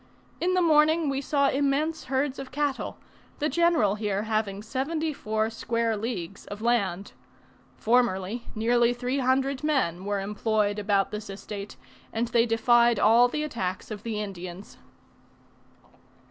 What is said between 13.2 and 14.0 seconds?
the attacks